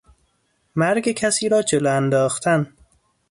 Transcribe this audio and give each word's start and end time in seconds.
مرگ 0.75 1.11
کسی 1.11 1.49
را 1.49 1.61
جلو 1.61 1.95
انداختن 1.97 2.73